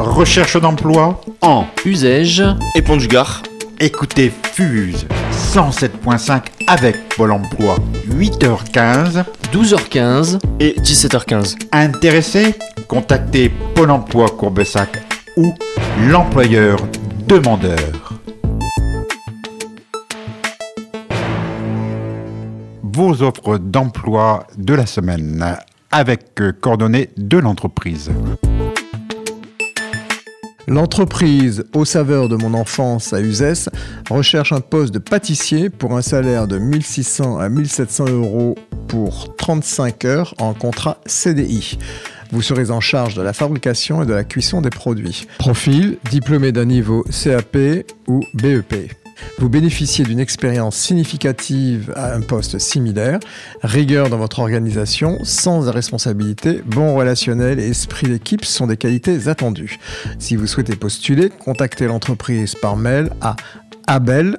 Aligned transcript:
Recherche 0.00 0.56
d'emploi 0.60 1.20
En 1.40 1.66
usage 1.84 2.44
et 2.76 2.82
Pont 2.82 2.96
du 2.96 3.08
Gard. 3.08 3.42
Écoutez 3.80 4.32
Fuse 4.52 5.06
107.5 5.32 6.42
avec 6.68 7.08
Pôle 7.16 7.32
emploi. 7.32 7.76
8h15. 8.08 9.24
12h15 9.52 10.38
et 10.60 10.76
17h15. 10.80 11.56
Intéressé 11.72 12.54
Contactez 12.86 13.50
Pôle 13.74 13.90
emploi 13.90 14.28
Courbesac 14.28 15.02
ou 15.36 15.52
l'employeur 16.08 16.78
demandeur. 17.26 18.20
Vos 22.84 23.22
offres 23.22 23.58
d'emploi 23.58 24.46
de 24.56 24.74
la 24.74 24.86
semaine 24.86 25.56
avec 25.90 26.40
coordonnées 26.60 27.10
de 27.16 27.38
l'entreprise. 27.38 28.12
L'entreprise 30.68 31.64
Aux 31.74 31.86
saveurs 31.86 32.28
de 32.28 32.36
mon 32.36 32.52
enfance 32.52 33.14
à 33.14 33.22
Uzès 33.22 33.70
recherche 34.10 34.52
un 34.52 34.60
poste 34.60 34.92
de 34.92 34.98
pâtissier 34.98 35.70
pour 35.70 35.96
un 35.96 36.02
salaire 36.02 36.46
de 36.46 36.58
1600 36.58 37.38
à 37.38 37.48
1700 37.48 38.10
euros 38.10 38.54
pour 38.86 39.34
35 39.36 40.04
heures 40.04 40.34
en 40.38 40.52
contrat 40.52 40.98
CDI. 41.06 41.78
Vous 42.32 42.42
serez 42.42 42.70
en 42.70 42.80
charge 42.80 43.14
de 43.14 43.22
la 43.22 43.32
fabrication 43.32 44.02
et 44.02 44.06
de 44.06 44.12
la 44.12 44.24
cuisson 44.24 44.60
des 44.60 44.68
produits. 44.68 45.26
Profil, 45.38 45.96
diplômé 46.10 46.52
d'un 46.52 46.66
niveau 46.66 47.02
CAP 47.04 47.56
ou 48.06 48.20
BEP. 48.34 48.92
Vous 49.38 49.48
bénéficiez 49.48 50.04
d'une 50.04 50.20
expérience 50.20 50.76
significative 50.76 51.92
à 51.96 52.14
un 52.14 52.20
poste 52.20 52.58
similaire, 52.58 53.18
rigueur 53.62 54.10
dans 54.10 54.18
votre 54.18 54.40
organisation, 54.40 55.18
sens 55.24 55.66
de 55.66 55.70
responsabilité, 55.70 56.62
bon 56.66 56.94
relationnel 56.94 57.58
et 57.60 57.68
esprit 57.68 58.08
d'équipe 58.08 58.44
sont 58.44 58.66
des 58.66 58.76
qualités 58.76 59.28
attendues. 59.28 59.78
Si 60.18 60.36
vous 60.36 60.46
souhaitez 60.46 60.76
postuler, 60.76 61.30
contactez 61.30 61.86
l'entreprise 61.86 62.54
par 62.54 62.76
mail 62.76 63.10
à 63.20 63.36
abel.pereira 63.86 64.38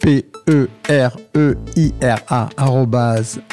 p 0.00 0.26
e 0.48 0.68
r 0.88 1.16
e 1.34 1.56
i 1.76 1.92
r 2.02 2.18
a 2.28 2.48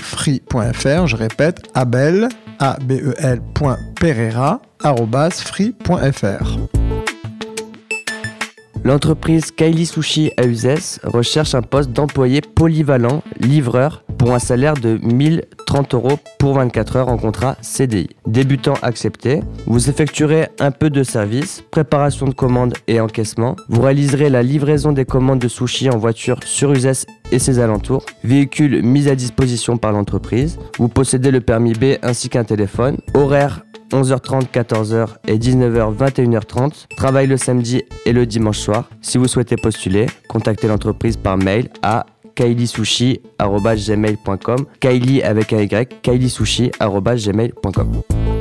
free.fr. 0.01 1.07
Je 1.07 1.15
répète, 1.15 1.61
abel 1.73 2.27
a 2.59 2.77
b 2.79 2.91
e 2.91 3.13
l. 3.17 3.41
L'entreprise 8.83 9.51
Kylie 9.51 9.85
Sushi 9.85 10.31
à 10.37 10.43
recherche 11.07 11.53
un 11.53 11.61
poste 11.61 11.91
d'employé 11.91 12.41
polyvalent, 12.41 13.21
livreur, 13.39 14.03
pour 14.17 14.33
un 14.33 14.39
salaire 14.39 14.73
de 14.73 14.99
1030 15.03 15.93
euros 15.93 16.19
pour 16.39 16.55
24 16.55 16.95
heures 16.95 17.07
en 17.07 17.17
contrat 17.17 17.57
CDI. 17.61 18.09
Débutant 18.25 18.73
accepté, 18.81 19.41
vous 19.67 19.89
effectuerez 19.89 20.47
un 20.59 20.71
peu 20.71 20.89
de 20.89 21.03
service, 21.03 21.63
préparation 21.69 22.27
de 22.27 22.33
commandes 22.33 22.73
et 22.87 22.99
encaissement. 22.99 23.55
Vous 23.69 23.81
réaliserez 23.81 24.29
la 24.29 24.43
livraison 24.43 24.91
des 24.91 25.05
commandes 25.05 25.39
de 25.39 25.47
sushi 25.47 25.89
en 25.89 25.97
voiture 25.97 26.39
sur 26.43 26.71
Uzès 26.71 27.05
et 27.31 27.39
ses 27.39 27.59
alentours. 27.59 28.05
Véhicule 28.23 28.83
mis 28.83 29.07
à 29.09 29.15
disposition 29.15 29.77
par 29.77 29.91
l'entreprise. 29.91 30.57
Vous 30.77 30.87
possédez 30.87 31.31
le 31.31 31.41
permis 31.41 31.73
B 31.73 31.97
ainsi 32.01 32.29
qu'un 32.29 32.43
téléphone. 32.43 32.97
Horaire 33.13 33.63
11h30, 33.91 34.47
14h 34.51 35.07
et 35.27 35.37
19h, 35.37 35.95
21h30. 35.95 36.87
Travail 36.95 37.27
le 37.27 37.37
samedi 37.37 37.83
et 38.05 38.13
le 38.13 38.25
dimanche 38.25 38.59
soir. 38.59 38.89
Si 39.01 39.17
vous 39.17 39.27
souhaitez 39.27 39.55
postuler, 39.55 40.07
contactez 40.27 40.67
l'entreprise 40.67 41.17
par 41.17 41.37
mail 41.37 41.69
à 41.81 42.05
kailisushi.gmail.com 42.35 44.65
Kylie 44.79 45.23
avec 45.23 45.51
un 45.53 45.61
Y, 45.61 46.01
kailisushi.gmail.com 46.01 48.40